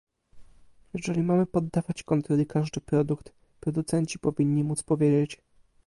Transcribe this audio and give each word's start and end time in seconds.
Jeżeli 0.93 1.23
mamy 1.23 1.45
poddawać 1.45 2.03
kontroli 2.03 2.45
każdy 2.45 2.81
produkt, 2.81 3.31
producenci 3.59 4.19
powinni 4.19 4.63
móc 4.63 4.83
powiedzieć 4.83 5.41